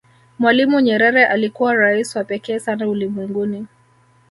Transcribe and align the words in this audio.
mwalimu 0.39 0.79
nyerere 0.81 1.25
alikuwa 1.25 1.75
rais 1.75 2.15
wa 2.15 2.23
pekee 2.23 2.59
sana 2.59 2.87
ulimwenguni 2.89 3.67